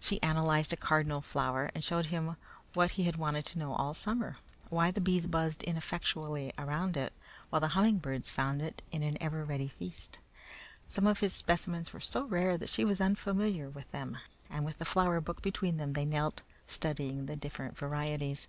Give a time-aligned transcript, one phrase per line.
[0.00, 2.34] She analyzed a cardinal flower and showed him
[2.74, 7.12] what he had wanted to know all summer why the bees buzzed ineffectually around it
[7.50, 10.18] while the humming birds found in it an ever ready feast.
[10.88, 14.18] Some of his specimens were so rare that she was unfamiliar with them,
[14.50, 18.48] and with the flower book between them they knelt, studying the different varieties.